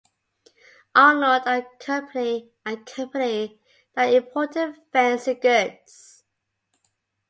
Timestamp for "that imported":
3.93-4.73